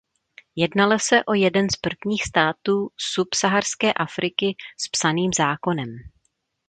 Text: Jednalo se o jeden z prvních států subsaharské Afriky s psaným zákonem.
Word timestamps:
Jednalo 0.55 0.99
se 0.99 1.23
o 1.27 1.33
jeden 1.33 1.69
z 1.69 1.75
prvních 1.77 2.23
států 2.23 2.89
subsaharské 3.13 3.93
Afriky 3.93 4.55
s 4.77 4.89
psaným 4.89 5.31
zákonem. 5.37 5.89